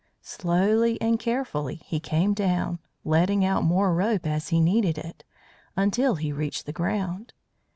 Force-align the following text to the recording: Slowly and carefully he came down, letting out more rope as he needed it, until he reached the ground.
Slowly 0.23 0.99
and 0.99 1.19
carefully 1.19 1.75
he 1.85 1.99
came 1.99 2.33
down, 2.33 2.79
letting 3.05 3.45
out 3.45 3.63
more 3.63 3.93
rope 3.93 4.25
as 4.25 4.47
he 4.47 4.59
needed 4.59 4.97
it, 4.97 5.23
until 5.77 6.15
he 6.15 6.31
reached 6.31 6.65
the 6.65 6.73
ground. 6.73 7.33